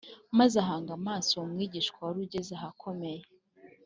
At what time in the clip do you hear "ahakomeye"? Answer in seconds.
2.55-3.21